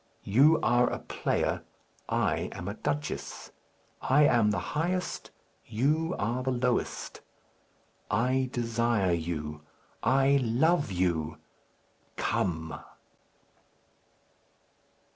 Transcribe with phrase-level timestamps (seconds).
[0.23, 1.61] You are a player;
[2.09, 3.51] I am a duchess.
[4.01, 5.29] I am the highest;
[5.67, 7.21] you are the lowest.
[8.09, 9.61] I desire you!
[10.01, 11.37] I love you!
[12.15, 12.79] Come!"